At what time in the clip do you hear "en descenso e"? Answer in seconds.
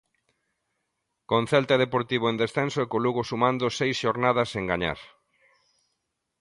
2.27-2.87